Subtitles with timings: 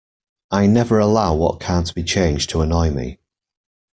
[0.49, 3.19] I never allow what can't be changed to annoy me.